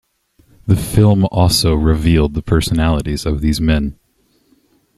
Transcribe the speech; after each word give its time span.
The 0.65 0.75
film 0.75 1.25
also 1.29 1.75
revealed 1.75 2.33
the 2.33 2.41
personalities 2.41 3.23
of 3.23 3.41
these 3.41 3.61
men. 3.61 3.99